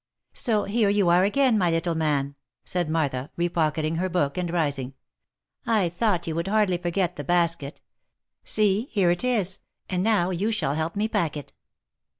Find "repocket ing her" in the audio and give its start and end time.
3.37-4.09